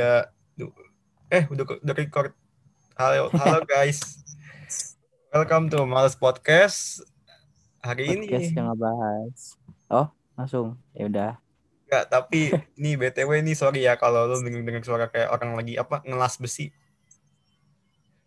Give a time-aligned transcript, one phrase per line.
[0.00, 0.32] Ya,
[1.28, 2.32] eh udah udah record.
[2.96, 4.00] Halo, halo guys.
[5.28, 7.04] Welcome to Males Podcast.
[7.84, 9.60] Hari podcast ini yang ngebahas.
[9.92, 10.08] Oh,
[10.40, 10.80] langsung.
[10.96, 11.32] Ya udah.
[11.84, 12.48] enggak, tapi
[12.80, 16.72] ini BTW nih sorry ya kalau lu denger-denger suara kayak orang lagi apa ngelas besi.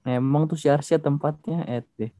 [0.05, 2.13] Emang tuh sia-sia tempatnya eh deh.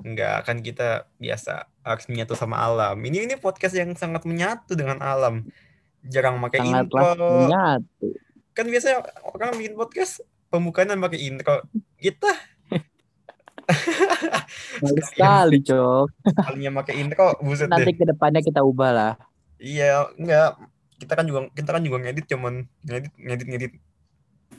[0.00, 2.96] Enggak, kan kita biasa harus menyatu sama alam.
[2.96, 5.44] Ini ini podcast yang sangat menyatu dengan alam.
[6.04, 7.28] Jarang pakai Sangatlah intro.
[8.52, 11.62] Kan biasanya orang bikin podcast pembukaan pakai intro.
[12.02, 12.30] Kita
[14.82, 16.06] Males sekali, Cok.
[16.34, 17.72] kalinya pakai intro, buset deh.
[17.72, 19.12] Nanti ke depannya kita ubah lah.
[19.56, 20.58] Iya, enggak.
[20.98, 23.72] Kita kan juga kita kan juga ngedit cuman ngedit ngedit ngedit.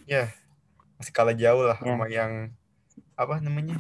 [0.08, 0.32] Ya.
[0.98, 1.94] Masih kalah jauh lah Ya.
[1.94, 2.32] sama yang
[3.14, 3.78] apa namanya?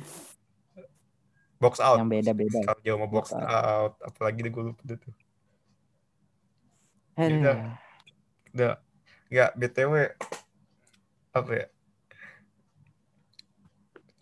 [1.57, 1.97] Box out.
[1.97, 2.51] Yang beda-beda.
[2.51, 3.47] Masih kalah jauh sama box Box out.
[3.47, 3.93] out.
[4.03, 5.13] Apalagi deh gue lupa deh tuh.
[7.17, 7.77] Eh, Udah.
[8.53, 8.73] Udah.
[9.29, 9.93] Enggak, BTW
[11.33, 11.67] apa ya?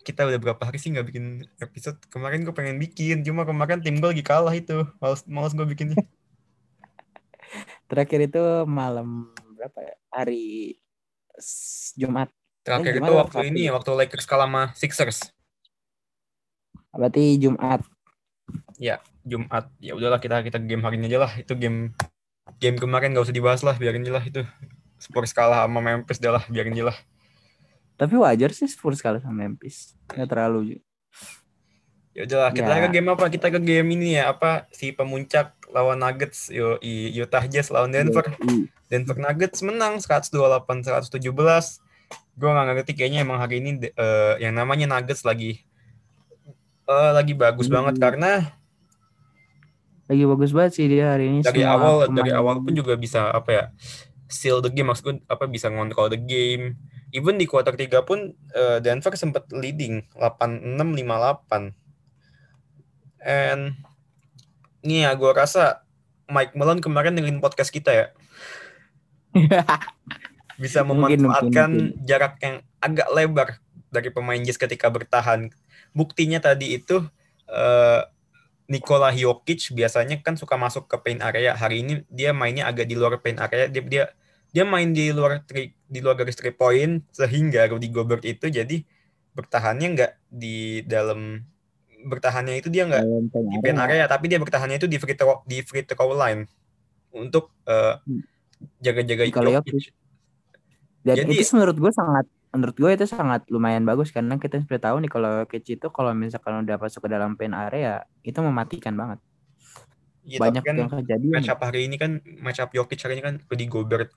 [0.02, 2.00] Kita udah berapa hari sih nggak bikin episode?
[2.10, 4.82] Kemarin gue pengen bikin, cuma kemarin tim gue lagi kalah itu.
[4.98, 6.00] Males, males gue bikinnya.
[7.92, 9.94] Terakhir itu malam berapa ya?
[10.10, 10.76] Hari
[11.96, 12.32] Jumat.
[12.64, 13.72] Terakhir Eh, itu gimana waktu Sabtu ini, ya?
[13.76, 15.18] waktu Lakers kalah sama Sixers.
[16.92, 17.80] Berarti Jumat.
[19.22, 21.94] Jumat ya udahlah kita kita game hari ini aja lah itu game
[22.62, 24.46] game kemarin gak usah dibahas lah biarin lah itu
[24.96, 26.94] Spurs kalah sama Memphis dah lah biarin lah
[27.92, 29.98] Tapi wajar sih Spurs kalah sama Memphis.
[30.08, 30.78] Nggak terlalu.
[32.12, 32.80] ya udahlah kita Ya.
[32.82, 36.76] ke game apa kita ke game ini ya apa si pemuncak lawan Nuggets yo
[37.10, 38.26] Utah Jazz lawan Denver.
[38.86, 40.28] Denver Nuggets menang 128
[40.84, 41.18] 117
[42.32, 45.64] gue nggak ngerti kayaknya emang hari ini eh, yang namanya Nuggets lagi
[46.84, 47.80] eh, lagi bagus Hmm.
[47.80, 48.60] banget karena
[50.12, 51.40] Lagi bagus banget sih dia hari ini.
[51.40, 53.64] dari Semua awal dari pemain- awal pun juga bisa apa ya
[54.28, 56.76] seal the game maksudku apa bisa ngontrol the game.
[57.12, 61.72] Even di kuarter 3 pun eh, Denver sempat leading 86 58
[63.22, 63.76] and
[64.80, 65.84] ini ya gue rasa
[66.26, 68.06] Mike Malone kemarin dengerin podcast kita ya.
[70.58, 73.48] Bisa Mungkin, memanfaatkan mungkin, jarak yang agak lebar
[73.88, 75.48] dari pemain Jazz ketika bertahan.
[75.92, 77.04] Buktinya tadi itu
[77.46, 78.00] eh,
[78.70, 81.52] Nikola Jokic biasanya kan suka masuk ke paint area.
[81.54, 83.66] Hari ini dia mainnya agak di luar paint area.
[83.68, 84.04] Dia dia
[84.52, 88.84] dia main di luar tri, di luar garis three point sehingga Rudy Gobert itu jadi
[89.32, 91.40] bertahannya nggak di dalam
[92.04, 93.02] bertahannya itu dia nggak
[93.32, 94.04] di paint area.
[94.04, 96.44] tapi dia bertahannya itu di free throw di free throw line
[97.16, 98.20] untuk Hmm.
[98.78, 99.90] jaga-jaga Jokic.
[101.02, 104.76] Dan Jadi- itu menurut gue sangat menurut gue itu sangat lumayan bagus karena kita sudah
[104.76, 108.92] tahu nih kalau Jokic itu kalau misalkan udah masuk ke dalam paint area itu mematikan
[108.92, 109.18] banget.
[110.22, 111.32] Tapi Banyak kan yang kejadian.
[111.32, 114.12] match up hari ini kan match up Jokic hari ini kan Rudy Gobert.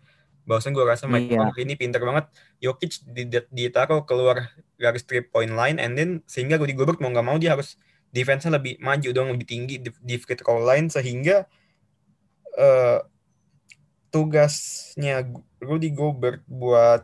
[0.45, 1.47] Bahwasan gue rasa Mike Iya.
[1.49, 2.29] Hari ini pinter banget.
[2.61, 7.09] Jokic di- di- ditaruh keluar garis three point line and then sehingga Rudy Gobert mau
[7.09, 7.79] nggak mau dia harus
[8.11, 11.47] defense-nya lebih maju dong lebih tinggi di, di free throw line sehingga
[12.53, 12.99] eh,
[14.11, 15.25] tugasnya
[15.59, 17.03] Rudy Gobert buat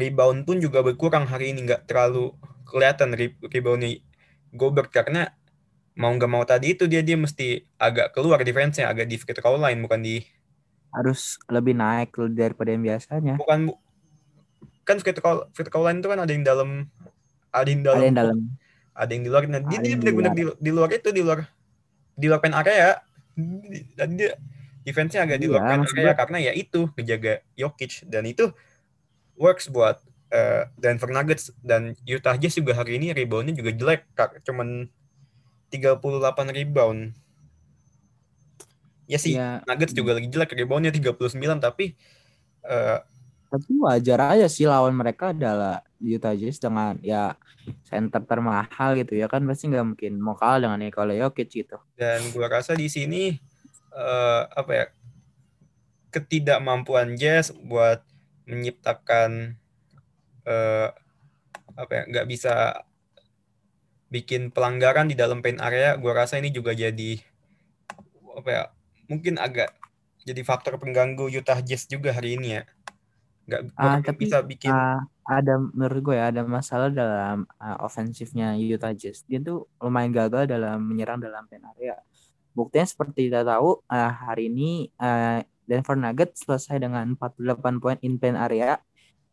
[0.00, 2.32] rebound pun juga berkurang hari ini nggak terlalu
[2.68, 3.90] kelihatan re- reboundnya
[4.52, 5.32] Gobert karena
[6.00, 7.44] mau nggak mau tadi itu dia dia mesti
[7.80, 10.14] agak keluar defense-nya agak di free throw line bukan di
[10.96, 11.20] Harus
[11.54, 12.10] lebih naik
[12.40, 13.34] daripada yang biasanya.
[13.38, 13.78] bukan bu-
[14.86, 16.68] kan free throw, free throw line itu kan ada yang dalam
[17.54, 18.38] ada yang dalam Ada yang dalam.
[18.96, 21.40] ada yang di luar nah, dia, dia benar-benar di, di luar itu di luar
[22.16, 23.00] di luar pen area
[23.98, 24.30] dan dia
[24.86, 28.50] defense-nya agak di luar Iya, pen area karena ya itu ngejaga Jokic dan itu
[29.42, 29.98] works buat
[30.30, 34.46] eh, Denver Nuggets dan Utah Jazz juga hari ini reboundnya juga jelek kak.
[34.46, 34.86] Cuman
[35.74, 35.98] 38
[36.54, 37.18] rebound.
[39.10, 41.98] Ya sih Ya, Nuggets juga lagi jelek reboundnya 39 tapi
[42.62, 42.98] eh,
[43.52, 47.36] tapi wajar aja sih lawan mereka adalah Utah Jazz dengan ya
[47.84, 49.44] center termahal gitu ya kan.
[49.44, 51.76] Pasti nggak mungkin mau kalah dengan Nikola Jokic gitu.
[52.00, 53.36] dan gua rasa di sini
[53.92, 54.86] eh, apa ya
[56.12, 58.04] ketidakmampuan Jazz buat
[58.46, 59.56] menciptakan
[60.46, 60.88] eh,
[61.72, 62.84] apa ya nggak bisa
[64.12, 67.16] bikin pelanggaran di dalam paint area gua rasa ini juga jadi
[68.36, 68.62] apa ya
[69.08, 69.72] mungkin agak
[70.22, 72.62] jadi faktor pengganggu Utah Jazz juga hari ini ya
[73.42, 78.54] nggak Ah, tapi, bisa bikin Ah, ada menurut gue ya ada masalah dalam ah, ofensifnya
[78.54, 79.26] Utah Jazz.
[79.26, 81.98] Dia tuh lumayan gagal dalam menyerang dalam paint area.
[82.54, 88.18] Buktinya seperti kita tahu ah, hari ini ah, Denver Nuggets selesai dengan 48 poin in
[88.18, 88.80] paint area.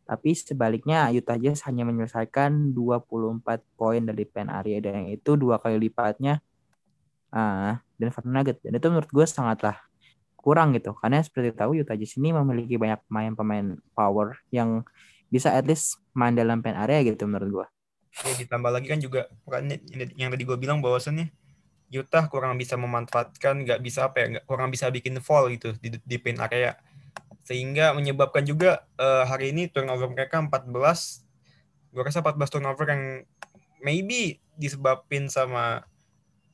[0.10, 3.46] Tapi sebaliknya Utah Jazz hanya menyelesaikan 24
[3.78, 6.42] poin dari paint area dan itu dua kali lipatnya
[7.30, 8.62] ah, Denver Nuggets.
[8.66, 9.78] Dan itu menurut gue sangatlah
[10.40, 14.88] kurang gitu karena seperti tahu Utah Jazz ini memiliki banyak pemain-pemain power yang
[15.30, 17.68] bisa at least main dalam pen area gitu menurut gua.
[18.26, 19.30] Ya ditambah lagi kan juga
[20.18, 21.30] yang tadi gue bilang bahwasannya
[21.90, 25.98] Utah kurang bisa memanfaatkan, nggak bisa apa ya, nggak kurang bisa bikin fall gitu di,
[25.98, 26.78] di paint area,
[27.42, 30.54] sehingga menyebabkan juga uh, hari ini turnover mereka 14,
[31.90, 33.04] gue rasa 14 turnover yang
[33.82, 35.88] maybe disebabin sama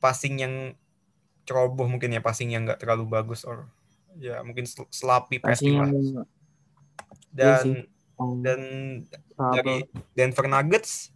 [0.00, 0.54] passing yang
[1.44, 3.68] ceroboh mungkin ya, passing yang nggak terlalu bagus or
[4.16, 5.90] ya mungkin sloppy passing lah.
[7.36, 8.60] Dan iya dan
[9.36, 9.84] dari
[10.16, 11.12] Denver Nuggets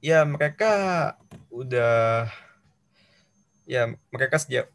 [0.00, 0.72] ya mereka
[1.52, 2.26] udah
[3.72, 4.68] ya mereka sejak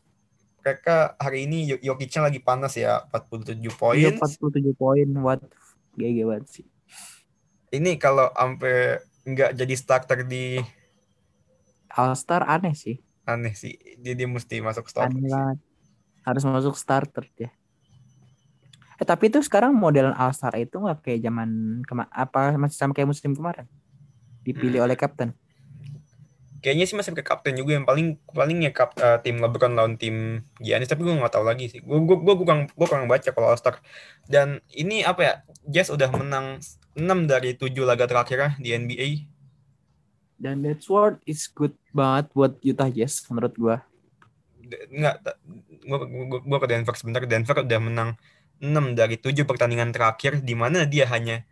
[0.66, 3.96] mereka hari ini Jokic-nya lagi panas ya 47 poin.
[3.96, 5.40] Iya 47 poin what
[5.96, 6.66] GG banget sih.
[7.72, 10.60] Ini kalau sampai nggak jadi starter di
[11.94, 13.00] All Star aneh sih.
[13.24, 13.80] Aneh sih.
[14.02, 15.16] Dia mesti masuk starter.
[15.16, 15.58] Aneh banget.
[16.28, 17.54] Harus masuk starter dia.
[18.98, 22.92] Eh tapi itu sekarang model All Star itu nggak kayak zaman kema apa masih sama
[22.92, 23.72] kayak musim kemarin.
[24.44, 24.88] Dipilih hmm.
[24.92, 25.32] oleh kapten
[26.64, 29.96] kayaknya sih masih ke kapten juga yang paling paling ya kap, uh, tim LeBron lawan
[29.96, 31.80] tim Giannis tapi gue nggak tahu lagi sih.
[31.82, 33.80] Gue gue gue kurang gue kurang baca kalau All Star
[34.26, 35.34] dan ini apa ya
[35.68, 36.62] Jazz udah menang
[36.98, 39.38] 6 dari 7 laga terakhir di NBA
[40.38, 43.78] dan that's what is good banget buat Utah Jazz menurut gue
[44.68, 45.16] nggak
[45.88, 47.22] gue, gue, gue ke Denver sebentar.
[47.24, 48.10] Denver udah menang
[48.60, 51.46] 6 dari 7 pertandingan terakhir di mana dia hanya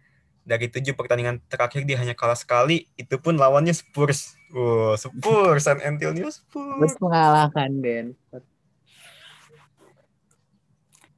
[0.45, 4.37] dari tujuh pertandingan terakhir dia hanya kalah sekali itu pun lawannya Spurs.
[4.53, 6.45] Wow Spurs San Antonio Spurs.
[6.53, 8.05] Spurs mengalahkan Den.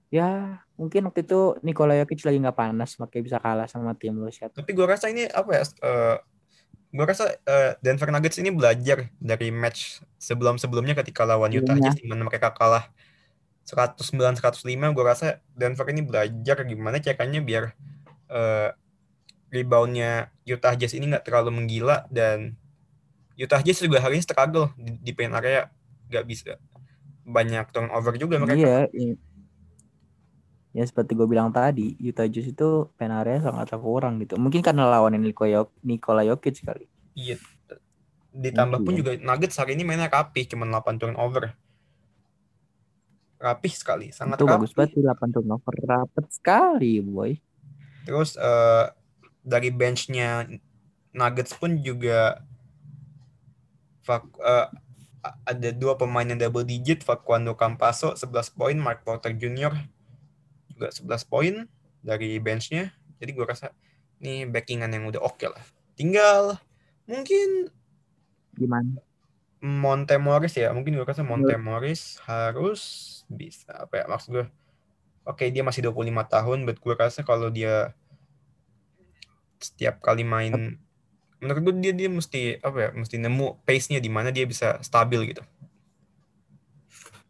[0.08, 4.30] Ya mungkin waktu itu Nikola Jokic lagi nggak panas makanya bisa kalah sama tim lu
[4.30, 6.18] siapa tapi gue rasa ini apa ya uh, eh,
[6.94, 11.90] gue rasa uh, Denver Nuggets ini belajar dari match sebelum-sebelumnya ketika lawan Utah iya.
[11.90, 12.86] Jazz di mana mereka kalah
[13.66, 17.64] 109 105 gue rasa Denver ini belajar gimana caranya biar
[18.30, 18.70] uh,
[19.48, 22.56] reboundnya Utah Jazz ini nggak terlalu menggila dan
[23.38, 25.70] Utah Jazz juga hari ini struggle di, di paint area
[26.10, 26.58] nggak bisa
[27.28, 28.58] banyak turnover juga mereka.
[28.58, 29.16] Iya, iya.
[30.76, 34.40] Ya seperti gue bilang tadi, Utah Jazz itu paint area sangat kurang gitu.
[34.40, 36.88] Mungkin karena lawannya Nikola, Nikola Jokic kali.
[37.14, 37.38] Iya.
[38.32, 41.58] Ditambah pun juga Nuggets hari ini mainnya rapi, cuma 8 turnover.
[43.38, 47.38] Rapih sekali, sangat itu bagus banget 8 turnover, rapet sekali, boy.
[48.06, 48.94] Terus uh,
[49.48, 50.44] dari benchnya
[51.16, 52.44] Nuggets pun juga
[54.12, 54.68] uh,
[55.44, 59.74] ada dua pemain yang double digit, Facundo Campaso 11 poin, Mark Porter Jr.
[60.72, 61.54] juga 11 poin
[62.04, 62.94] dari benchnya.
[63.18, 63.74] Jadi gue rasa
[64.22, 65.64] ini backingan yang udah oke okay lah.
[65.98, 66.62] Tinggal
[67.10, 67.72] mungkin
[68.54, 69.02] gimana?
[69.58, 71.60] Monte Morris ya, mungkin gue rasa Monte iya.
[71.60, 72.82] Morris harus
[73.26, 74.46] bisa apa ya maksud gue.
[75.28, 77.92] Oke, okay, dia masih 25 tahun, but gue rasa kalau dia
[79.68, 80.80] setiap kali main
[81.38, 85.34] menurut gue dia dia mesti apa ya mesti nemu pace-nya di mana dia bisa stabil
[85.34, 85.46] gitu.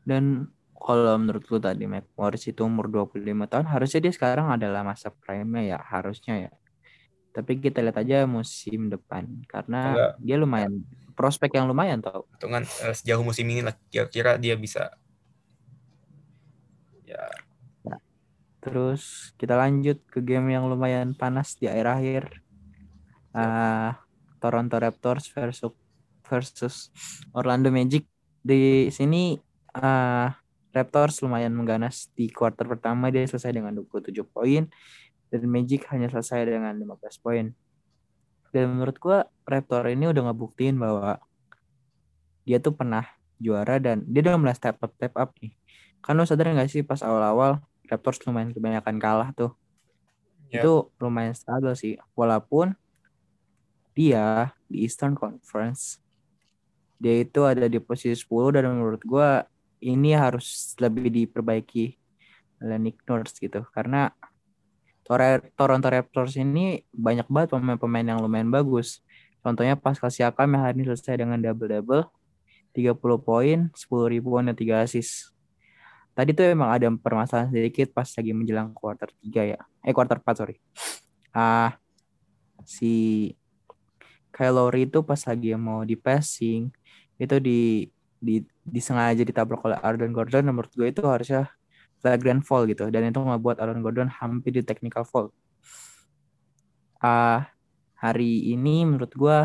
[0.07, 0.47] Dan
[0.79, 3.19] kalau menurut lu tadi Mac Morris itu umur 25
[3.51, 6.51] tahun harusnya dia sekarang adalah masa prime ya harusnya ya.
[7.35, 10.11] Tapi kita lihat aja musim depan karena Enggak.
[10.23, 10.73] dia lumayan
[11.11, 12.23] prospek yang lumayan tau.
[12.39, 14.95] Hitungan uh, sejauh musim ini lah kira-kira dia bisa
[17.03, 17.27] ya
[18.61, 22.41] Terus kita lanjut ke game yang lumayan panas di akhir-akhir.
[23.37, 23.93] Uh,
[24.37, 25.73] Toronto Raptors versus
[26.25, 26.75] versus
[27.33, 28.05] Orlando Magic.
[28.41, 29.37] Di sini
[29.77, 30.29] uh,
[30.73, 34.69] Raptors lumayan mengganas di kuarter pertama dia selesai dengan 27 poin
[35.27, 37.51] dan Magic hanya selesai dengan 15 poin.
[38.53, 41.19] Dan menurut gua Raptor ini udah ngebuktiin bahwa
[42.47, 43.03] dia tuh pernah
[43.37, 45.53] juara dan dia udah mulai step up step up nih.
[45.99, 49.55] Kan lo sadar gak sih pas awal-awal Raptors lumayan kebanyakan kalah tuh.
[50.51, 50.63] Yeah.
[50.63, 51.95] Itu lumayan struggle sih.
[52.13, 52.75] Walaupun
[53.97, 55.97] dia di Eastern Conference
[56.97, 59.29] dia itu ada di posisi 10 dan menurut gue
[59.85, 61.93] ini harus lebih diperbaiki
[62.65, 64.09] oleh Nick Nurse gitu karena
[65.55, 68.99] Toronto Raptors ini banyak banget pemain-pemain yang lumayan bagus.
[69.39, 72.11] Contohnya Pascal Siakam yang hari ini selesai dengan double-double
[72.75, 72.91] 30
[73.23, 75.31] poin, 10 ribuan dan 3 assist
[76.17, 79.59] tadi tuh emang ada permasalahan sedikit pas lagi menjelang quarter 3 ya.
[79.85, 80.57] Eh quarter 4 sorry.
[81.29, 81.77] Ah
[82.65, 83.29] si
[84.33, 86.73] Kyle Lowry itu pas lagi mau di passing
[87.21, 87.85] itu di
[88.17, 91.53] di disengaja ditabrak oleh Aaron Gordon menurut gue itu harusnya
[92.01, 95.29] flagrant fall gitu dan itu membuat Aaron Gordon hampir di technical fall.
[96.97, 97.53] Ah
[98.01, 99.37] hari ini menurut gue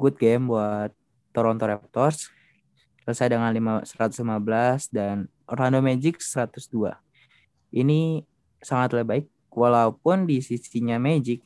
[0.00, 0.96] good game buat
[1.36, 2.32] Toronto Raptors
[3.04, 6.96] selesai dengan 5, 115 dan Orlando Magic 102.
[7.76, 8.24] Ini
[8.64, 11.44] sangat lebih baik walaupun di sisinya Magic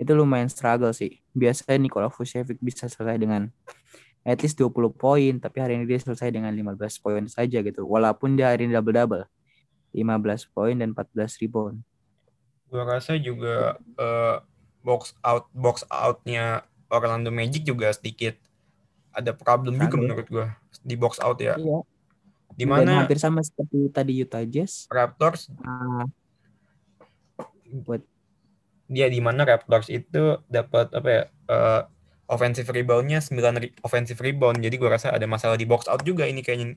[0.00, 1.20] itu lumayan struggle sih.
[1.36, 3.52] Biasanya Nikola Vucevic bisa selesai dengan
[4.24, 7.84] at least 20 poin, tapi hari ini dia selesai dengan 15 poin saja gitu.
[7.84, 9.28] Walaupun dia hari ini double-double.
[9.92, 11.82] 15 poin dan 14 rebound.
[12.70, 14.38] Gua rasa juga uh,
[14.86, 18.38] box out box outnya Orlando Magic juga sedikit
[19.10, 20.46] ada problem juga menurut gua
[20.82, 21.58] di box out ya.
[21.58, 21.82] Iya.
[22.54, 24.90] Di mana hampir sama seperti tadi Utah Jazz.
[24.90, 26.04] Raptors uh,
[27.70, 28.02] buat
[28.90, 31.82] dia di mana Raptors itu dapat apa ya uh,
[32.26, 36.26] offensive reboundnya 9 re offensive rebound jadi gue rasa ada masalah di box out juga
[36.26, 36.74] ini kayaknya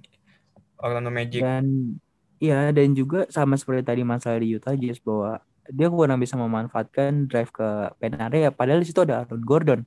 [0.78, 1.98] Orlando Magic dan
[2.38, 5.42] iya dan juga sama seperti tadi masalah di Utah Jazz bahwa
[5.74, 9.82] dia kurang bisa memanfaatkan drive ke pen area padahal di situ ada Aaron Gordon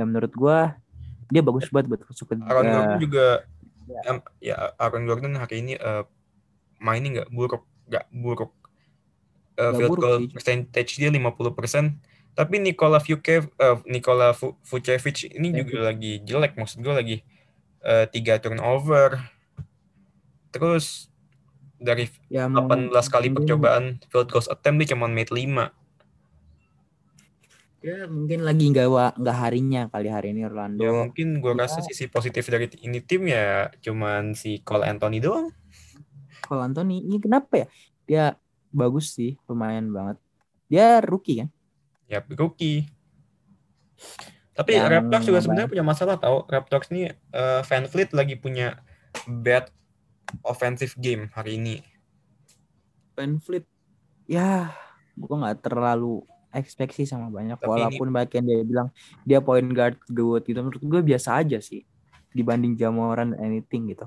[0.00, 0.58] yang menurut gue
[1.30, 2.12] dia bagus banget buat ke
[2.44, 3.26] Aaron Gordon juga
[3.86, 4.00] ya,
[4.40, 6.04] ya Aaron Gordon hari ini uh,
[6.80, 8.52] mainnya nggak buruk nggak buruk
[9.58, 12.34] uh, field goal percentage dia 50%.
[12.34, 14.34] Tapi Nikola Vucevic, uh, Nikola
[14.66, 16.58] Vucevic ini juga lagi jelek.
[16.58, 17.16] Maksud gue lagi
[17.86, 19.22] uh, tiga turnover.
[20.50, 21.06] Terus
[21.78, 25.70] dari ya, 18 kali percobaan field goal attempt dia cuma made 5.
[27.84, 30.80] Ya mungkin lagi nggak nggak harinya kali hari ini Orlando.
[30.80, 31.68] Ya mungkin gue ya.
[31.68, 35.52] rasa sisi positif dari ini tim ya cuman si Cole Anthony doang.
[36.40, 37.66] Cole Anthony ini kenapa ya?
[38.08, 38.24] Dia
[38.72, 40.16] bagus sih, lumayan banget.
[40.72, 41.48] Dia rookie kan?
[42.08, 42.88] Ya, rookie.
[44.56, 46.48] Tapi yang Raptors juga sebenarnya punya masalah tau.
[46.48, 48.80] Raptors ini uh, Van Fleet lagi punya
[49.28, 49.68] bad
[50.40, 51.84] offensive game hari ini.
[53.12, 53.68] Van Fleet,
[54.24, 54.72] ya,
[55.20, 56.24] gue nggak terlalu
[56.54, 57.58] ekspektasi sama banyak.
[57.58, 58.30] Tapi Walaupun ini...
[58.30, 58.88] yang dia bilang
[59.26, 61.82] dia point guard good gitu, menurut gue biasa aja sih
[62.34, 64.06] dibanding Jamoran anything gitu.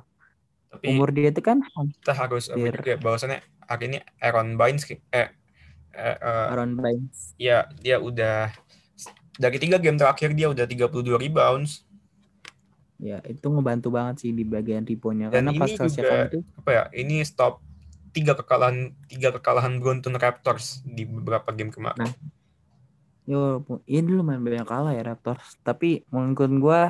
[0.68, 1.64] Tapi umur dia itu kan
[2.04, 5.30] kita harus apa juga bahwasannya hari ini Aaron Baines eh, eh
[5.96, 7.36] uh, Aaron Baines.
[7.40, 8.52] Ya, dia udah
[9.40, 11.88] dari tiga game terakhir dia udah 32 rebounds.
[12.98, 16.84] Ya, itu ngebantu banget sih di bagian reboundnya karena pas juga, itu apa ya?
[16.92, 17.62] Ini stop
[18.12, 22.10] tiga kekalahan tiga kekalahan beruntun Raptors di beberapa game kemarin.
[22.10, 22.14] Nah,
[23.28, 25.60] yo, ini lumayan banyak kalah ya Raptors.
[25.62, 26.82] Tapi menurut gue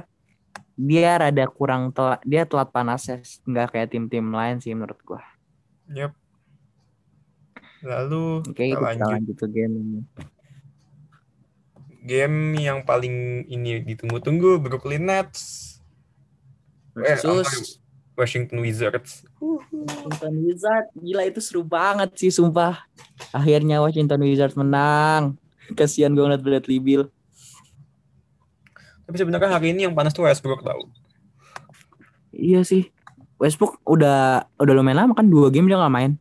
[0.77, 5.25] dia rada kurang telat dia telat panasnya nggak kayak tim-tim lain sih menurut gua.
[5.89, 6.13] Yep.
[7.81, 9.09] Lalu Oke, kita lanjut.
[9.09, 9.99] lanjut ke game ini.
[12.05, 15.75] Game yang paling ini ditunggu-tunggu Brooklyn Nets
[16.93, 17.65] versus eh,
[18.17, 19.25] Washington Wizards.
[19.41, 22.85] Washington Wizards, gila itu seru banget sih sumpah.
[23.33, 25.37] Akhirnya Washington Wizards menang.
[25.75, 27.09] Kasihan gue ngeliat Bradley Bill.
[29.07, 30.87] Tapi sebenarnya hari ini yang panas tuh Westbrook tau.
[32.31, 32.91] Iya sih.
[33.37, 36.17] Westbrook udah udah lumayan lama kan dua game dia nggak main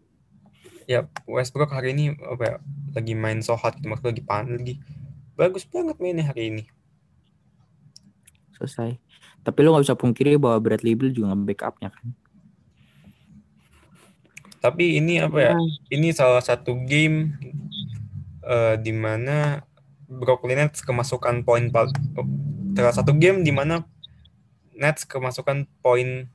[0.87, 2.57] ya Westbrook hari ini apa ya,
[2.95, 4.75] lagi main so hot gitu maksudnya lagi panas lagi
[5.35, 6.63] bagus banget mainnya hari ini
[8.55, 8.97] selesai
[9.43, 12.07] tapi lo nggak bisa pungkiri bahwa Bradley Beal juga nge-backupnya kan
[14.63, 15.69] tapi ini apa ya nah.
[15.91, 17.35] ini salah satu game
[18.47, 19.67] uh, di mana
[20.07, 23.83] Brooklyn Nets kemasukan poin salah satu game di mana
[24.79, 26.31] Nets kemasukan poin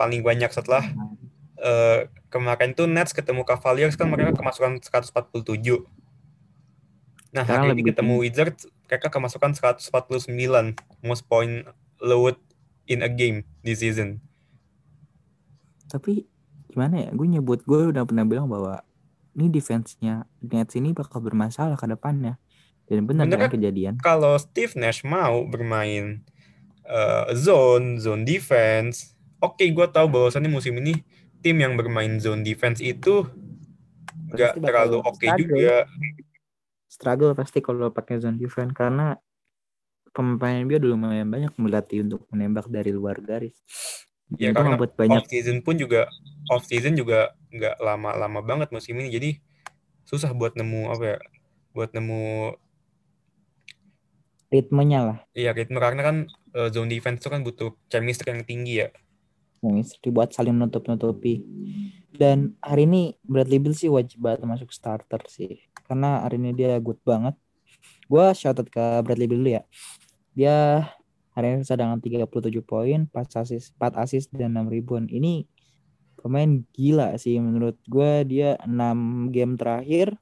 [0.00, 0.82] paling banyak setelah
[1.60, 5.84] uh, kemarin tuh Nets ketemu Cavaliers kan mereka kemasukan 147.
[7.34, 10.30] Nah, hari ini ketemu Wizards mereka kemasukan 149
[11.02, 11.66] most point
[11.98, 12.38] load
[12.86, 14.22] in a game this season.
[15.90, 16.26] Tapi
[16.70, 17.10] gimana ya?
[17.10, 18.86] Gue nyebut gue udah pernah bilang bahwa
[19.34, 22.38] ini defense-nya Nets ini bakal bermasalah ke depannya.
[22.84, 23.96] Dan benar kan kejadian.
[24.00, 26.20] Kalau Steve Nash mau bermain
[26.84, 31.00] uh, zone, zone defense, oke okay, gue tahu bahwasannya musim ini
[31.40, 33.24] tim yang bermain zone defense itu
[34.32, 35.88] nggak terlalu oke okay juga.
[36.88, 39.16] Struggle pasti kalau pakai zone defense karena
[40.14, 43.58] pemain dia dulu lumayan banyak melatih untuk menembak dari luar garis.
[44.40, 45.20] Ya karena buat banyak.
[45.20, 46.08] off season pun juga
[46.48, 49.30] off season juga nggak lama-lama banget musim ini jadi
[50.08, 51.18] susah buat nemu apa ya
[51.76, 52.54] buat nemu
[54.48, 55.18] ritmenya lah.
[55.36, 56.16] Iya ritme karena kan
[56.56, 58.88] uh, zone defense itu kan butuh chemistry yang tinggi ya
[60.04, 61.40] dibuat saling menutup-nutupi.
[62.14, 65.64] Dan hari ini Bradley Bill sih wajib banget masuk starter sih.
[65.88, 67.34] Karena hari ini dia good banget.
[68.06, 69.62] Gue shoutout ke Bradley Bill dulu ya.
[70.36, 70.56] Dia
[71.34, 72.30] hari ini sedang 37
[72.62, 75.10] poin, 4 assist, 4 assist dan 6 rebound.
[75.10, 75.44] Ini
[76.16, 78.22] pemain gila sih menurut gue.
[78.24, 80.14] Dia 6 game terakhir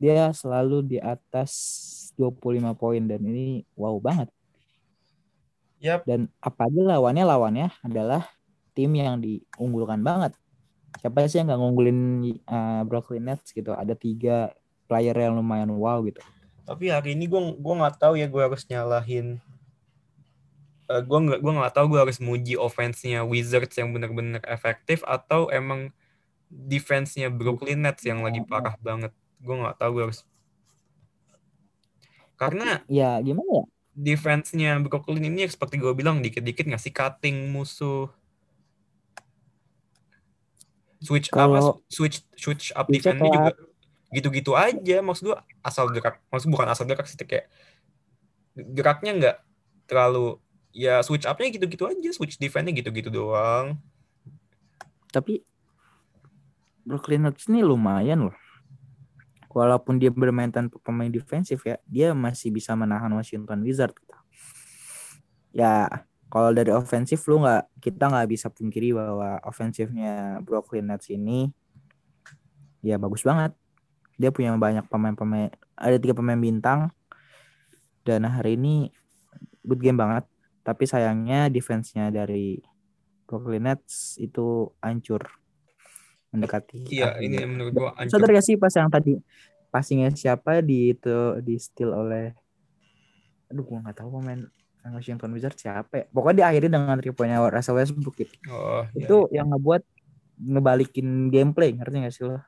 [0.00, 1.52] dia selalu di atas
[2.16, 4.32] 25 poin dan ini wow banget.
[5.84, 6.08] Yap.
[6.08, 8.24] Dan apalagi lawannya lawannya adalah
[8.72, 10.32] tim yang diunggulkan banget.
[11.04, 12.00] Siapa sih yang nggak ngunggulin
[12.48, 13.76] uh, Brooklyn Nets gitu?
[13.76, 14.56] Ada tiga
[14.88, 16.24] player yang lumayan wow gitu.
[16.64, 19.36] Tapi hari ini gue gue nggak tahu ya gue harus nyalahin.
[20.90, 25.46] Uh, gue nggak gue nggak tahu gue harus muji offense-nya Wizards yang benar-benar efektif atau
[25.54, 25.94] emang
[26.50, 29.14] defense-nya Brooklyn Nets yang lagi parah banget.
[29.38, 30.26] Gue nggak tahu gue harus.
[32.34, 33.64] Karena Tapi, ya gimana ya?
[33.94, 38.10] defense-nya Brooklyn ini seperti gue bilang dikit-dikit ngasih cutting musuh.
[41.00, 43.24] Switch Kalau apa switch switch up up.
[43.30, 43.52] juga
[44.10, 47.46] gitu-gitu aja maksud gue asal gerak maksud bukan asal gerak sih kayak
[48.58, 49.36] geraknya nggak
[49.86, 53.78] terlalu ya switch up-nya gitu-gitu aja switch defense-nya gitu-gitu doang
[55.10, 55.42] Tapi
[56.86, 58.36] Brooklyn Nets ini lumayan loh.
[59.50, 63.98] Walaupun dia bermain tanpa pemain defensif ya, dia masih bisa menahan Washington Wizards.
[65.50, 71.50] Ya, kalau dari ofensif lu nggak kita nggak bisa pungkiri bahwa ofensifnya Brooklyn Nets ini
[72.86, 73.50] ya bagus banget.
[74.14, 76.94] Dia punya banyak pemain-pemain, ada tiga pemain bintang
[78.06, 78.94] dan hari ini
[79.66, 80.22] good game banget.
[80.70, 82.62] Tapi sayangnya defense-nya dari
[83.26, 85.26] Brooklyn Nets itu hancur
[86.30, 86.86] mendekati.
[86.94, 87.58] iya ini game.
[87.58, 89.18] menurut gue hancur Sadar gak sih pas yang tadi
[89.74, 92.30] passingnya siapa di itu di steal oleh
[93.50, 94.46] aduh gua nggak tahu pemain
[94.94, 96.04] Washington Wizards siapa ya.
[96.14, 98.30] Pokoknya diakhiri dengan three point-nya Russell Westbrook gitu.
[98.46, 99.10] oh, iya.
[99.10, 99.82] Itu yang ngebuat
[100.40, 102.40] ngebalikin gameplay, ngerti gak sih lo?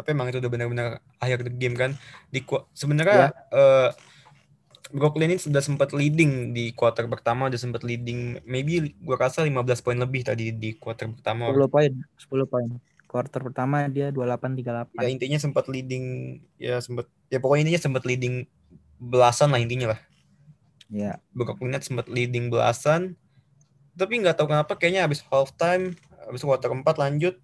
[0.00, 0.88] tapi emang itu udah benar-benar
[1.20, 1.92] akhir game kan
[2.32, 2.40] di
[2.72, 3.88] sebenarnya eh,
[4.90, 9.84] Brooklyn ini sudah sempat leading di quarter pertama udah sempat leading maybe gua rasa 15
[9.86, 11.50] poin lebih tadi di quarter pertama.
[11.50, 12.68] 10 poin, 10 poin.
[13.10, 14.54] Quarter pertama dia 28
[14.94, 15.02] 38.
[15.02, 18.46] ya intinya sempat leading ya sempat ya pokoknya intinya sempat leading
[18.98, 20.00] belasan lah intinya lah.
[20.90, 23.14] Ya, Brooklyn Nets sempat leading belasan.
[23.94, 25.94] Tapi nggak tahu kenapa kayaknya habis halftime
[26.26, 27.38] habis quarter 4 lanjut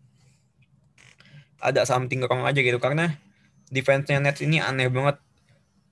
[1.62, 2.78] ada something wrong aja gitu.
[2.78, 3.14] Karena
[3.70, 5.18] defense-nya Nets ini aneh banget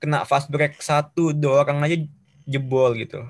[0.04, 1.96] kena fast break satu dua orang aja
[2.44, 3.24] jebol gitu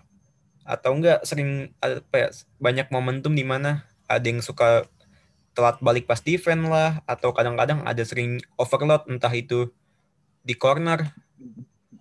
[0.64, 4.88] atau enggak sering apa ya banyak momentum di mana ada yang suka
[5.54, 9.70] telat balik pas defense lah atau kadang-kadang ada sering overload entah itu
[10.42, 11.14] di corner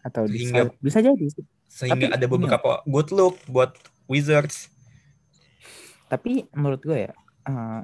[0.01, 0.81] atau di Sehingga- side.
[0.81, 1.25] bisa jadi.
[1.69, 3.71] sehingga Tapi ada ini beberapa good look buat
[4.05, 4.73] Wizards
[6.05, 7.13] Tapi menurut gue ya
[7.45, 7.81] eh,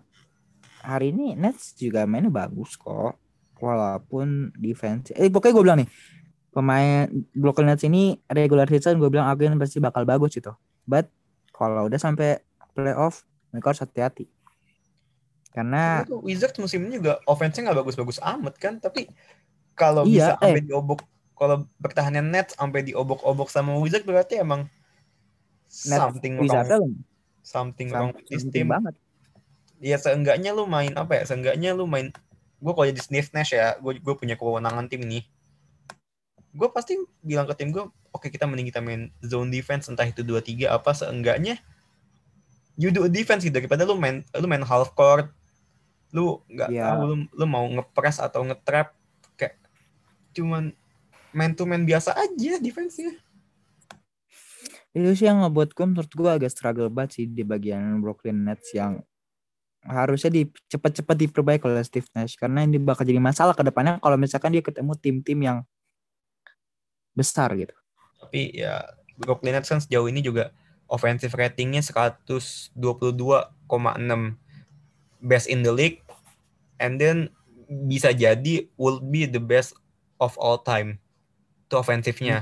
[0.82, 3.18] hari ini Nets juga mainnya bagus kok.
[3.60, 5.90] Walaupun defense eh pokoknya gue bilang nih
[6.50, 7.06] pemain
[7.38, 10.54] Brooklyn Nets ini regular season gue bilang agen pasti bakal bagus gitu.
[10.90, 11.10] But
[11.54, 12.42] kalau udah sampai
[12.74, 14.26] playoff mereka harus hati-hati.
[15.50, 19.10] Karena Wizards musim ini juga offense-nya nggak bagus-bagus amat kan tapi
[19.74, 21.00] kalau Iya, bisa sampai diobok
[21.40, 24.68] kalau bertahannya Nets sampai diobok-obok sama Wizards berarti emang
[25.88, 26.94] Nets something wrong
[27.42, 28.94] something wrong with this team banget.
[29.80, 32.12] ya seenggaknya lu main apa ya seenggaknya lu main
[32.60, 35.24] gue kalau jadi Sniff Nash ya gue gue punya kewenangan tim ini
[36.50, 40.26] gue pasti bilang ke tim gue oke kita mending kita main zone defense entah itu
[40.26, 41.62] dua tiga apa seenggaknya.
[42.80, 45.30] You do a defense gitu daripada lu main lu main half court
[46.10, 46.96] lu nggak Iya.
[46.96, 48.98] tahu lu, lu mau ngepress atau ngetrap
[49.38, 49.62] kayak
[50.34, 50.74] cuman
[51.30, 53.14] man to man biasa aja defense-nya.
[54.90, 58.74] Itu sih yang ngebuat gue menurut gue agak struggle banget sih di bagian Brooklyn Nets
[58.74, 59.06] yang
[59.86, 62.34] harusnya di cepet-cepet diperbaiki oleh Steve Nash.
[62.42, 65.58] Karena ini bakal jadi masalah ke depannya kalau misalkan dia ketemu tim-tim yang
[67.18, 67.74] besar gitu.
[68.20, 68.84] tapi ya
[69.20, 70.56] Brooklyn Nets kan sejauh ini juga
[70.90, 72.74] offensive ratingnya 122,6
[75.22, 76.02] best in the league.
[76.80, 77.36] And then
[77.68, 79.76] bisa jadi will be the best
[80.18, 80.98] of all time.
[81.70, 82.42] Itu offensifnya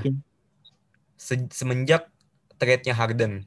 [1.18, 2.06] Se- semenjak
[2.62, 3.42] trade-nya Harden.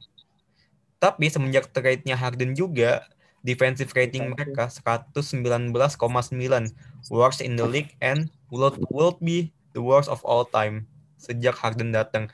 [1.00, 3.08] Tapi semenjak trade-nya Harden juga
[3.42, 5.72] defensive rating mereka 119,9
[7.10, 10.86] worst in the league and will, will be the worst of all time
[11.22, 12.26] sejak Harden datang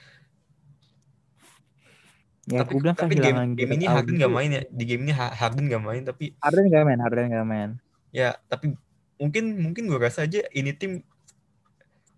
[2.48, 5.12] ya tapi, bilang tapi game, game ini Harden nggak tuh- main ya di game ini
[5.12, 7.70] Ha- Harden nggak main tapi Harden gak main, Harden gak main.
[8.08, 8.72] ya tapi
[9.20, 11.04] mungkin mungkin gue rasa aja ini tim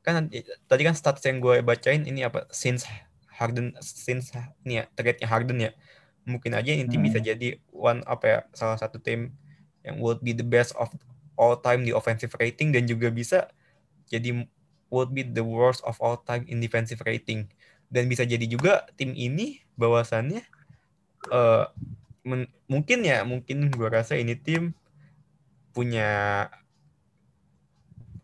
[0.00, 0.30] kan
[0.64, 2.86] tadi kan stats yang gue bacain ini apa since
[3.28, 4.30] Harden since
[4.62, 5.74] ini ya trade-nya Harden ya
[6.22, 7.08] mungkin aja ini tim Hmm.
[7.10, 9.34] bisa jadi one apa ya salah satu tim
[9.82, 10.92] yang would be the best of
[11.34, 13.50] all time di offensive rating dan juga bisa
[14.06, 14.46] jadi
[14.90, 17.46] would be the worst of all time in defensive rating
[17.88, 20.42] dan bisa jadi juga tim ini bahwasannya
[22.22, 24.74] men- mungkin ya mungkin gue rasa ini tim
[25.72, 26.46] punya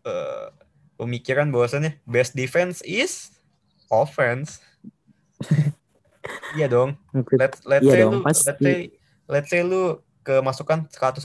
[0.05, 0.47] eh,
[0.95, 3.31] pemikiran bahwasannya best defense is
[3.87, 4.59] offense
[6.57, 6.97] Iya dong.
[7.37, 8.43] Let's let's Iya say dong, lu pasti.
[8.49, 8.77] let's say
[9.29, 11.23] let's say lu kemasukan 140.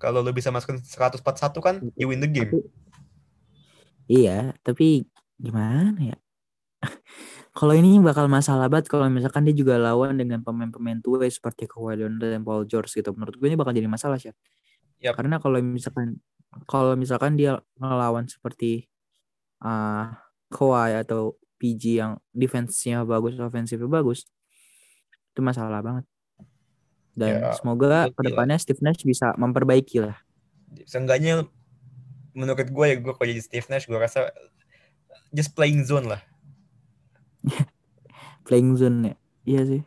[0.00, 1.22] Kalau lu bisa masukin 141
[1.62, 2.50] kan you win the game.
[2.50, 2.66] Tapi,
[4.08, 6.16] iya, tapi gimana ya?
[7.58, 12.02] kalau ini bakal masalah banget kalau misalkan dia juga lawan dengan pemain-pemain tua seperti Kawhi
[12.02, 13.14] Leonard dan Paul George gitu.
[13.14, 14.34] Menurut gue ini bakal jadi masalah sih.
[15.00, 15.16] Yap.
[15.16, 16.18] Karena kalau misalkan
[16.70, 18.86] kalau misalkan dia ngelawan seperti
[19.62, 20.12] uh,
[20.50, 24.28] Kawhi atau PG yang defense-nya bagus, ofensifnya bagus,
[25.32, 26.04] itu masalah banget.
[27.14, 30.18] Dan Ya, semoga ke depannya Steve Nash bisa memperbaiki lah.
[30.82, 31.46] Seenggaknya
[32.34, 34.34] menurut gue ya gue kalau jadi Steve Nash gue rasa
[35.30, 36.22] just playing zone lah.
[38.46, 39.14] Playing zone ya.
[39.44, 39.82] Iya sih.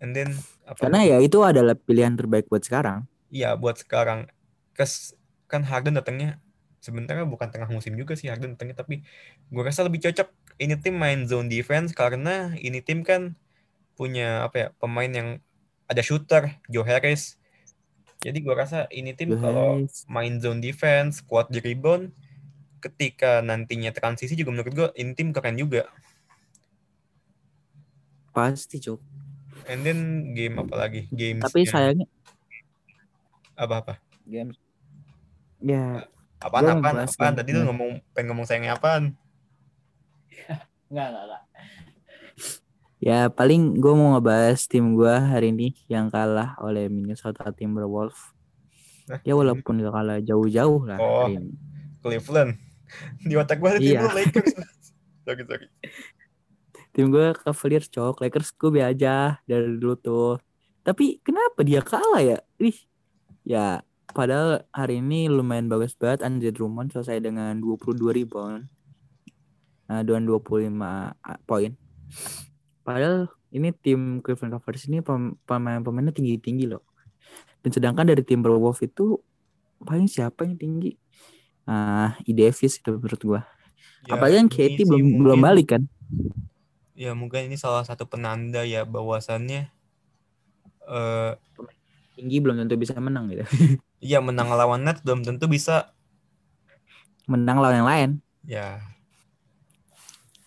[0.00, 0.32] And then
[0.64, 0.88] apa?
[0.88, 3.04] Karena ya itu adalah pilihan terbaik buat sekarang.
[3.28, 4.30] Iya buat sekarang.
[4.72, 5.12] Kes
[5.50, 6.40] kan Harden datangnya
[6.80, 9.04] sebenarnya bukan tengah musim juga sih Harden datangnya tapi
[9.52, 13.36] gue rasa lebih cocok ini tim main zone defense karena ini tim kan
[14.00, 15.28] punya apa ya pemain yang
[15.90, 17.39] ada shooter Joe Harris.
[18.20, 22.12] Jadi gue rasa ini tim kalau main zone defense, kuat di rebound,
[22.78, 25.88] ketika nantinya transisi juga menurut gue ini tim keren juga.
[28.30, 29.00] Pasti, Cuk.
[29.66, 29.98] And then
[30.32, 31.08] game apa lagi?
[31.08, 32.06] Games Tapi sayangnya
[33.54, 34.00] apa-apa?
[34.22, 34.54] game
[35.60, 36.06] ya
[36.40, 37.32] Apaan apaan apaan?
[37.34, 39.12] game- Tadi lu ngomong pengen ngomong sayangnya apaan?
[40.90, 41.42] Enggak, enggak, enggak.
[43.00, 48.36] Ya paling gue mau ngebahas tim gue hari ini yang kalah oleh Minnesota Timberwolves.
[49.24, 51.24] Ya walaupun gak kalah jauh-jauh lah Oh.
[51.24, 51.52] hari ini.
[52.04, 52.60] Cleveland.
[53.28, 54.00] Di otak gue ada tim Iya.
[54.04, 54.52] lu Lakers.
[55.24, 55.66] sorry, sorry.
[56.92, 60.36] Tim gue Cavaliers cok, Lakers gue be aja dari dulu tuh.
[60.84, 62.36] Tapi kenapa dia kalah ya?
[62.60, 62.76] Ih,
[63.46, 68.66] ya padahal hari ini lumayan bagus banget Andre Drummond selesai dengan 22 rebound.
[69.86, 71.14] Nah, dan 25
[71.46, 71.72] poin.
[72.80, 76.82] Padahal ini tim Cleveland Cavaliers ini pem- pemain-pemainnya tinggi-tinggi loh.
[77.60, 79.20] Dan sedangkan dari Timberwolves itu
[79.80, 80.96] paling siapa yang tinggi?
[81.64, 82.32] Ah, E.
[82.32, 83.40] Davis itu menurut gua.
[84.08, 85.82] Ya, Apalagi yang Katie belum mungkin- belum balik kan?
[86.96, 89.68] Ya mungkin ini salah satu penanda ya bahwasannya
[90.84, 91.32] eh
[92.16, 93.44] Tinggi belum tentu bisa menang gitu.
[94.00, 95.92] ya menang lawan Nets belum tentu bisa
[97.24, 98.10] menang lawan yang lain.
[98.42, 98.80] ya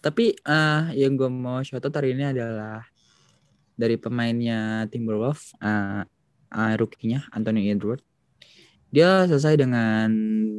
[0.04, 2.84] Tapi eh yang gue mau shout out hari ini adalah
[3.80, 6.04] dari pemainnya Timberwolves, eh
[6.52, 8.04] uh, rookie-nya Anthony Edwards.
[8.92, 10.12] Dia selesai dengan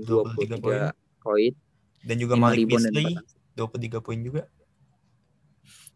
[0.02, 0.80] 23 poin.
[0.88, 1.52] 23 poin.
[2.04, 4.42] dan juga Malik Beasley empat 23 poin juga.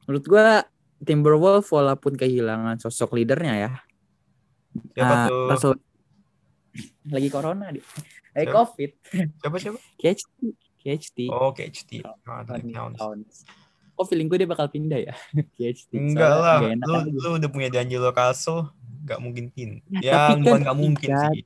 [0.04, 0.46] Menurut gue
[1.04, 3.72] Timberwolves walaupun kehilangan sosok leadernya ya.
[4.92, 5.76] Siapa ah, tuh?
[7.10, 7.84] Lagi corona dia.
[8.36, 8.56] Lagi Siapa?
[8.56, 8.90] covid.
[9.40, 9.78] Siapa siapa?
[10.88, 11.18] KHT.
[11.28, 12.00] Oh, KHT.
[12.00, 12.96] Oh, Ah, Anthony Towns.
[12.96, 13.34] Towns.
[13.92, 15.12] Kok feeling gue dia bakal pindah ya?
[15.56, 15.92] KHT.
[15.92, 17.10] Enggak lah, enak lu, aja.
[17.12, 18.72] lu udah punya D'Angelo Russell,
[19.04, 19.84] nggak mungkin pin.
[19.92, 21.32] Ya, Ya, bukan kan nggak mungkin kan.
[21.34, 21.44] sih.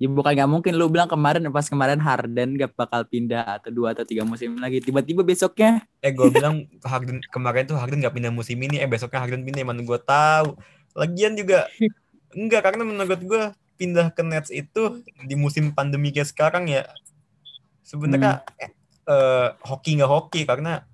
[0.00, 3.92] Ya bukan nggak mungkin lu bilang kemarin pas kemarin Harden gak bakal pindah atau dua
[3.92, 8.32] atau tiga musim lagi tiba-tiba besoknya Eh, gue bilang Harden kemarin tuh Harden nggak pindah
[8.32, 10.56] musim ini, eh besoknya Harden pindah, mana gue tahu.
[10.96, 11.68] Lagian juga
[12.32, 13.42] enggak karena menurut gue
[13.76, 16.88] pindah ke Nets itu di musim pandemi kayak sekarang ya
[17.90, 18.70] sebenarnya eh,
[19.10, 20.86] eh, hoki nggak hoki karena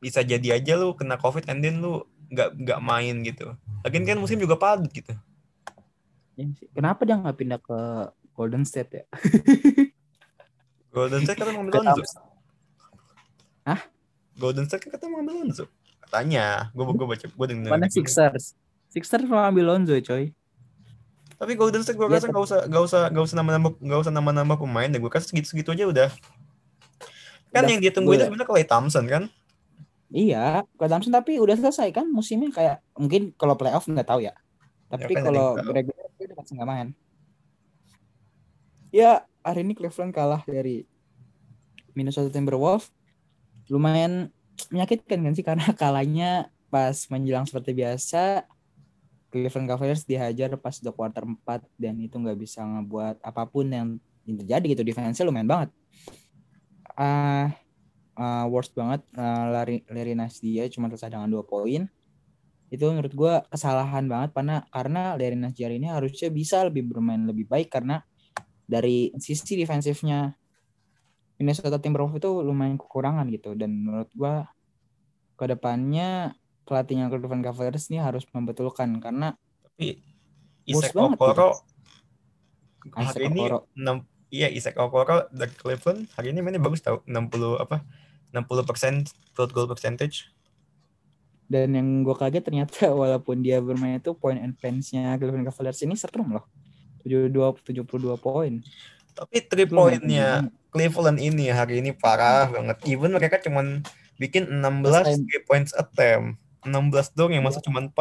[0.00, 3.52] bisa jadi aja lu kena covid and then lu nggak nggak main gitu.
[3.84, 5.12] Lagian kan musim juga padat gitu.
[6.38, 6.70] Ya sih.
[6.72, 7.78] kenapa dia nggak pindah ke
[8.32, 9.04] Golden State ya?
[10.94, 12.18] Golden State kan mau ngambil Ke Lonzo.
[13.68, 13.80] Hah?
[14.38, 15.64] Golden State kan katanya mau ngambil Lonzo.
[16.08, 17.70] Katanya, gue gue baca gue denger.
[17.74, 18.56] Mana Sixers?
[18.88, 20.32] Sixers mau ambil Lonzo coy.
[21.38, 24.12] Tapi Golden State gue Iya, rasa nggak usah nggak usah nggak usah nambah-nambah nggak usah
[24.12, 24.98] nambah-nambah pemain deh.
[24.98, 26.08] Gue kasih segitu-segitu aja udah.
[27.54, 29.22] Kan Udah, yang dia tunggu itu sebenarnya Clay Thompson kan?
[30.10, 34.34] Iya, ke Thompson tapi udah selesai kan musimnya kayak mungkin kalau playoff nggak tahu ya.
[34.90, 36.88] Tapi kan ada kalau regular dia udah pasti nggak main.
[38.90, 40.90] Ya hari ini Cleveland kalah dari
[41.94, 42.90] Minnesota Timberwolves.
[43.70, 44.34] Lumayan
[44.74, 48.44] menyakitkan kan sih karena kalahnya pas menjelang seperti biasa
[49.28, 53.88] Cleveland Cavaliers dihajar pas udah quarter 4 dan itu nggak bisa ngebuat apa pun yang
[54.24, 54.82] terjadi gitu.
[54.84, 55.70] Defense-nya lumayan banget.
[56.96, 57.52] Ah
[58.18, 61.86] uh, worst banget uh, Larry, Larry Nash dia cuma selesai dengan dua poin.
[62.68, 67.48] Itu menurut gua kesalahan banget karena karena Larry Nash ini harusnya bisa lebih bermain lebih
[67.48, 68.02] baik karena
[68.68, 70.36] dari sisi defensifnya
[71.38, 73.54] Minnesota Timberwolves itu lumayan kekurangan gitu.
[73.54, 74.50] Dan menurut gua
[75.38, 76.34] ke depannya
[76.68, 79.32] pelatihnya Cleveland Cavaliers ini harus membetulkan karena
[79.64, 80.04] Tapi
[80.68, 81.50] Isaac banget Okoro
[82.92, 83.58] hari ini Okoro.
[83.72, 87.80] 6 iya Isaac Okoro dari Cleveland hari ini mainnya bagus tau 60 apa
[88.36, 90.28] 60 persen field goal percentage
[91.48, 95.96] Dan yang gue kaget ternyata walaupun dia bermain itu point and fence-nya Cleveland Cavaliers ini
[95.96, 96.44] serem loh.
[97.08, 97.32] 72
[97.64, 98.60] 72 poin.
[99.16, 102.84] Tapi three pointnya Cleveland ini hari ini parah banget.
[102.84, 103.80] Even mereka cuman
[104.20, 106.36] bikin 16 three points attempt.
[106.68, 107.92] 16 dong yang masuk cuma 4.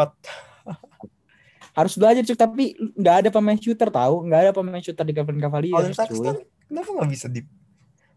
[1.78, 2.64] Harus belajar cuy, tapi
[2.98, 5.78] nggak ada pemain shooter tahu, nggak ada pemain shooter di Cleveland Cavaliers.
[5.78, 6.36] Colin Sexton
[6.68, 7.42] kenapa nggak bisa di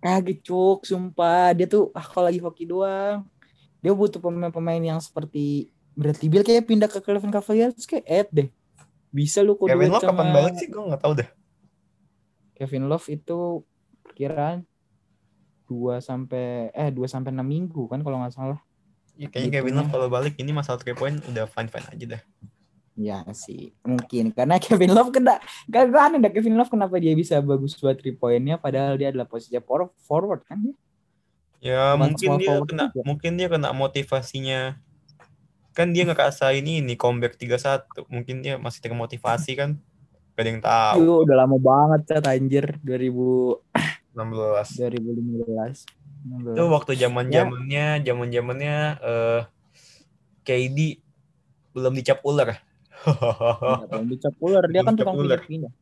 [0.00, 1.52] Kaget cuk, sumpah.
[1.52, 3.28] Dia tuh ah kalau lagi hoki doang.
[3.84, 8.48] Dia butuh pemain-pemain yang seperti Bradley Beal kayak pindah ke Cleveland Cavaliers kayak Ed deh.
[9.12, 10.68] Bisa lu kudu Kevin Love sama kapan balik sih?
[10.72, 11.28] Gue nggak tahu deh.
[12.56, 13.38] Kevin Love itu
[14.00, 14.64] perkiraan
[15.68, 18.60] 2 sampai eh 2 sampai 6 minggu kan kalau nggak salah.
[19.20, 19.78] Ya, kayaknya Gitu Kevin ya.
[19.84, 22.22] Love kalau balik ini masalah three point udah fine fine aja dah.
[22.96, 25.36] Ya sih, mungkin karena Kevin Love kena
[25.68, 29.28] gak aneh dah Kevin Love kenapa dia bisa bagus buat three pointnya padahal dia adalah
[29.28, 30.74] posisi for- forward kan dia.
[31.60, 33.00] Ya Cuman mungkin dia kena juga.
[33.04, 34.80] mungkin dia kena motivasinya
[35.76, 39.76] kan dia ngerasa ini ini comeback 31 mungkin dia masih termotivasi kan
[40.32, 43.60] gak ada yang tahu Itu udah lama banget cat anjir 2000
[44.16, 45.99] 16 2015.
[46.20, 49.40] Itu waktu zaman zamannya zaman zamannya eh
[50.44, 50.78] KD
[51.76, 52.58] belum dicap ular
[53.00, 55.40] Ya, belum dicap ular, dia kan Belum tukang ular.
[55.40, 55.72] pindah-pindah.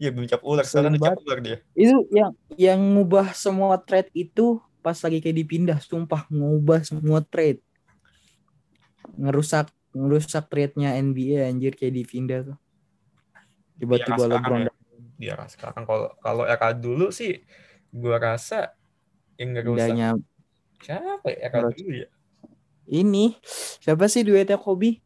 [0.00, 1.24] Iya belum dicap ular sekarang dicap banget.
[1.24, 6.80] ular dia Itu yang yang ngubah semua trade itu pas lagi kayak dipindah, sumpah ngubah
[6.84, 7.60] semua trade.
[9.20, 12.58] Ngerusak ngerusak trade-nya NBA anjir kayak dipindah tuh.
[13.76, 14.72] Tiba-tiba LeBron ya.
[15.20, 17.44] Dia sekarang kalau kalau era dulu sih
[17.92, 18.72] gua rasa
[19.36, 20.08] yang ngerusak pindahnya
[20.78, 21.76] siapa ya Ngerusak.
[21.76, 22.08] dulu ya
[22.84, 23.24] ini
[23.78, 24.98] siapa sih duetnya Kobe?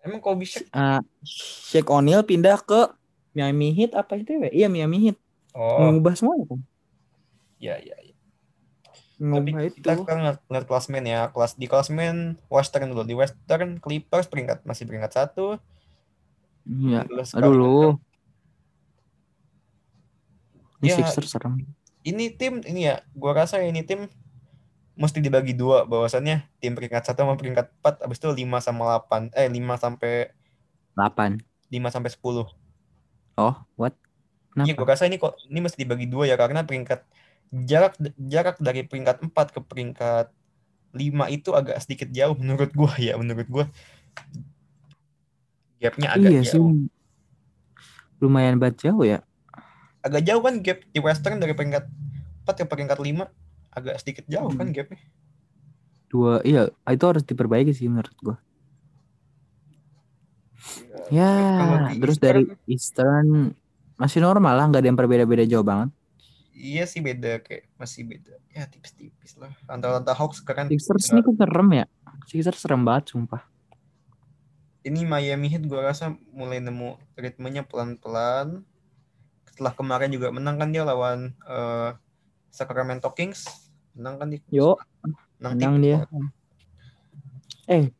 [0.00, 2.90] emang Kobe Shaq Ah, Shaq O'Neal pindah ke
[3.32, 4.50] Miami Heat apa itu ya?
[4.50, 5.16] Iya Miami Heat.
[5.52, 6.60] oh Mengubah semuanya kan?
[7.56, 8.12] ya ya ya
[9.14, 9.78] Tapi Mengubah itu.
[9.78, 11.20] kita sekarang ngeliat, ngeliat klasmen ya.
[11.30, 12.16] Kelas di klasmen
[12.48, 13.06] Western dulu.
[13.06, 15.62] Di Western Clippers peringkat masih peringkat satu.
[16.66, 17.06] Iya.
[17.32, 17.78] Aduh lu.
[20.82, 21.62] Ini Ya, Sixers serem.
[22.02, 24.10] Ini tim ini ya, gua rasa ini tim
[24.92, 29.32] mesti dibagi dua bahwasannya tim peringkat satu sama peringkat empat abis itu 5 sama 8
[29.32, 30.14] eh 5 sampai
[30.92, 31.40] 8.
[31.72, 32.44] 5 sampai 10.
[33.40, 33.96] Oh, what?
[34.52, 37.08] Iya, gua rasa ini kok ini mesti dibagi dua ya karena peringkat
[37.52, 40.26] jarak jarak dari peringkat 4 ke peringkat
[40.92, 43.64] 5 itu agak sedikit jauh menurut gua ya, menurut gua
[45.80, 46.60] gapnya agak iya sih.
[46.60, 46.84] jauh.
[48.20, 49.24] Lumayan banget jauh ya.
[50.02, 51.86] Agak jauh kan gap di Western dari peringkat
[52.42, 53.30] 4 ke peringkat 5
[53.70, 54.74] agak sedikit jauh kan Hmm.
[54.74, 55.00] gapnya.
[56.06, 58.36] Dua, iya, itu harus diperbaiki sih menurut gua.
[60.82, 61.30] Kalau Ya,
[61.90, 63.28] di terus Eastern, dari Eastern
[63.96, 65.90] masih normal lah, nggak ada yang berbeda-beda jauh banget.
[66.52, 68.36] iya sih beda kayak masih beda.
[68.48, 69.50] Ya tipis-tipis lah.
[69.64, 71.84] Atlanta Hawks kan Sixers ini kok serem ya.
[72.28, 73.42] Sixers serem banget sumpah.
[74.82, 78.66] ini Miami Heat gua rasa mulai nemu ritmenya pelan-pelan.
[79.52, 81.90] Setelah kemarin juga menang kan dia lawan eh,
[82.48, 83.48] Sacramento Kings.
[83.92, 84.40] Menang kan dia.
[84.48, 84.80] Yo,
[85.42, 85.98] Menang menang dia.
[87.68, 87.90] Eh,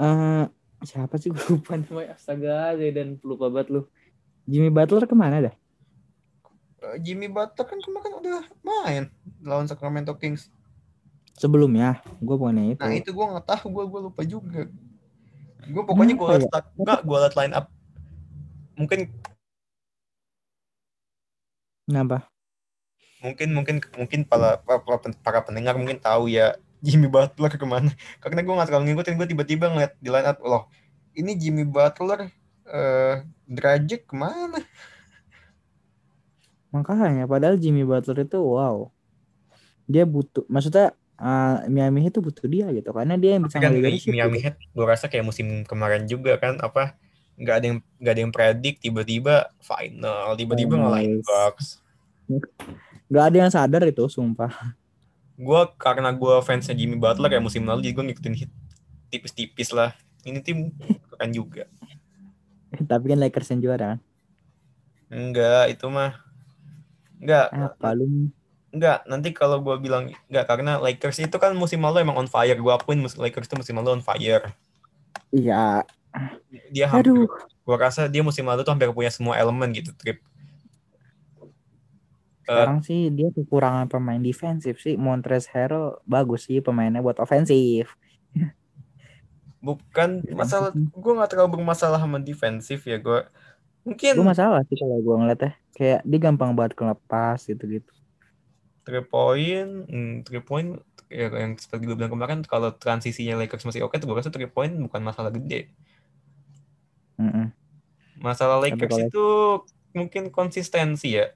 [0.00, 0.44] eh
[0.82, 3.82] siapa sih gue lupa namanya astaga dan lupa banget lu.
[4.46, 5.54] Jimmy Butler ke mana dah?
[6.86, 9.02] Eh, Jimmy Butler kan kemarin udah main
[9.42, 10.48] lawan Sacramento Kings.
[11.36, 12.80] Sebelumnya, gue bukannya itu.
[12.80, 14.62] Nah itu gue nggak tahu, gue gue lupa juga.
[15.68, 16.60] Gue pokoknya gue liat ya?
[16.80, 17.66] nggak gue liat line up.
[18.80, 19.00] Mungkin
[21.86, 22.26] Kenapa?
[23.26, 27.90] mungkin mungkin mungkin para para, para pendengar mungkin tahu ya Jimmy Butler ke mana.
[28.22, 30.68] Karena gue nggak terlalu ngikutin, gue tiba-tiba ngeliat di line up loh.
[31.16, 32.28] Ini Jimmy Butler
[32.66, 34.60] eh Dragic ke mana?
[36.74, 38.92] Makanya, padahal Jimmy Butler itu wow.
[39.88, 43.80] Dia butuh, maksudnya eh, Miami Heat itu butuh dia gitu, karena dia yang bisa Kan
[43.80, 44.38] Miami.
[44.42, 47.00] Heat gue rasa kayak musim kemarin juga kan apa
[47.36, 51.24] nggak ada yang nggak ada yang predik tiba-tiba final tiba-tiba ngalahin Nice.
[51.24, 51.66] Bucks.
[53.06, 54.50] Gak ada yang sadar itu, sumpah.
[55.36, 58.50] gue karena gue fansnya Jimmy Butler ya musim lalu jadi gue ngikutin hit
[59.06, 59.92] tipis-tipis lah
[60.24, 60.72] ini tim
[61.06, 61.68] keren juga
[62.72, 63.98] Tapi kan Lakers yang juara kan.
[65.06, 66.16] enggak itu mah
[67.20, 68.32] enggak Apa lu?
[68.72, 72.56] enggak nanti kalau gue bilang enggak karena Lakers itu kan musim lalu emang on fire
[72.56, 74.56] gue akuin Lakers itu musim lalu on fire
[75.30, 75.84] Iya,
[76.74, 77.28] dia hampir aduh.
[77.66, 80.18] gue rasa dia musim lalu tuh hampir punya semua elemen gitu trip
[82.46, 84.94] Eh, Sekarang sih dia kekurangan pemain defensif sih.
[84.94, 87.90] Montrezl Harrell bagus sih pemainnya buat ofensif.
[89.66, 90.94] bukan masalah Defensif.
[90.94, 93.26] gue nggak terlalu bermasalah sama defensif ya gue
[93.82, 95.52] mungkin Gue masalah sih kalau gue ngeliatnya.
[95.76, 97.90] Kayak dia gampang banget kelepas gitu-gitu.
[98.86, 100.78] three point hmm, three point
[101.10, 104.46] ya, yang seperti gue bilang kemarin kalau transisinya Lakers masih oke tuh gue rasa 3
[104.50, 105.70] point bukan masalah gede.
[107.16, 107.52] Mm-mm.
[108.20, 109.26] Masalah Tapi Lakers kalau- itu
[109.92, 111.32] mungkin konsistensi ya.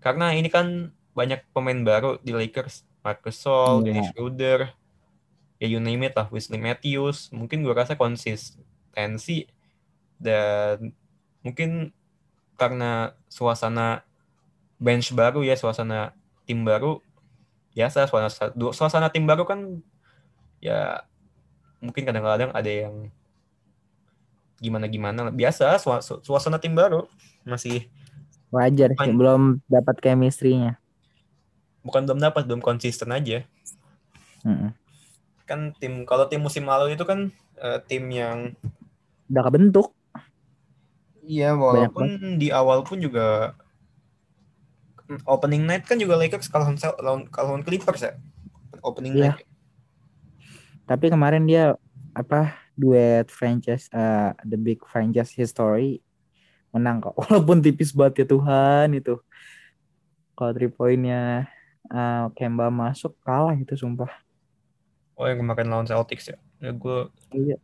[0.00, 2.84] Karena ini kan banyak pemain baru di Lakers.
[3.04, 3.84] Marcus Gasol, Iya.
[3.84, 4.60] Dennis Schroeder,
[5.60, 7.28] ya you name it lah, Wesley Matthews.
[7.36, 9.44] Mungkin gue rasa konsistensi
[10.16, 10.96] dan
[11.44, 11.92] mungkin
[12.56, 14.08] karena suasana
[14.80, 16.16] bench baru ya, suasana
[16.48, 17.04] tim baru
[17.76, 18.30] biasa suasana
[18.72, 19.82] suasana tim baru kan
[20.62, 21.04] ya
[21.82, 23.10] mungkin kadang-kadang ada yang
[24.64, 27.04] gimana gimana biasa suas- suasana tim baru
[27.44, 27.92] masih
[28.48, 30.78] Wajar sih, Bukan- belum dapat chemistry-nya.
[31.82, 33.44] bukan belum dapat belum konsisten aja
[34.40, 34.72] Mm-mm.
[35.44, 38.56] kan tim kalau tim musim lalu itu kan eh, tim yang
[39.26, 39.92] Udah kebentuk.
[41.20, 43.52] iya walaupun di awal pun juga
[45.24, 48.12] opening night kan juga Lakers kalahkan lawan kalahkan Clippers ya
[48.80, 49.34] opening Iya.
[49.34, 49.44] night
[50.84, 51.76] Tapi kemarin dia
[52.12, 56.02] apa duet franchise eh, the big franchise history
[56.74, 57.14] menang kok.
[57.22, 59.14] Walaupun tipis banget ya Tuhan itu.
[60.36, 61.46] Kalau three pointnya
[61.90, 64.10] eh, Kemba masuk kalah itu sumpah.
[65.18, 66.98] oh yang kemarin lawan Celtics ya, ya gue
[67.32, 67.56] Iya.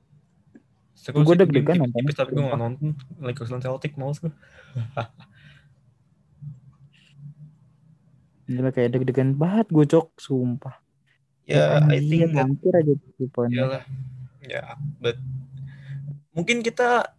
[1.25, 2.89] game deg-degan tipis, tipis tapi gue gak nonton
[3.25, 4.33] Lakers lawan Celtics males gue
[8.51, 10.75] Gila kayak deg-degan banget gue cok sumpah.
[11.47, 13.67] ya I Anjir, think hampir aja three pointnya.
[13.67, 13.83] Iyalah.
[14.45, 15.21] Ya, but
[16.33, 17.13] mungkin kita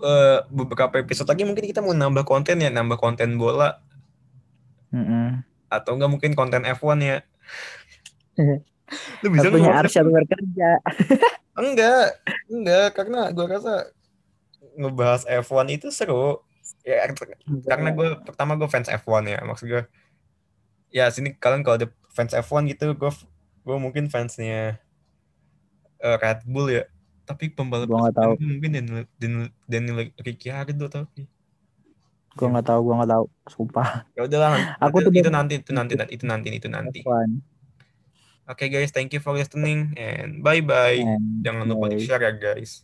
[0.00, 3.82] eh, beberapa episode lagi mungkin kita mau nambah konten ya, nambah konten bola
[4.94, 5.42] Mm-mm.
[5.70, 7.18] atau enggak mungkin konten F1 ya.
[9.22, 10.70] Lu bisa Waktunya nggak Arsyad bekerja.
[11.60, 12.16] Enggak,
[12.48, 13.92] enggak karena gue rasa
[14.80, 16.40] ngebahas F1 itu seru.
[16.86, 17.04] Ya
[17.68, 19.82] karena gue pertama gue fans F1 ya, maksud gue
[20.90, 23.10] ya sini kalian kalau ada fans F1 gitu, gue
[23.60, 24.80] gue mungkin fansnya
[26.00, 26.84] eh, Red Bull ya.
[27.24, 28.32] Tapi pembalap Gua nggak tahu.
[28.42, 31.30] mungkin Daniel, Daniel, Daniel Ricciardo tapi
[32.30, 34.06] Gue nggak tahu, gue nggak tahu, sumpah.
[34.14, 36.98] ya udahlah nanti, Aku itu, tuh itu nanti itu nanti itu nanti itu nanti.
[37.02, 37.30] F1.
[38.50, 40.98] Oke guys, thank you for listening and bye bye.
[40.98, 42.82] And Jangan lupa di share ya guys.